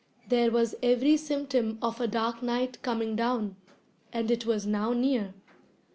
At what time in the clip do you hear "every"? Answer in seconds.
0.81-1.15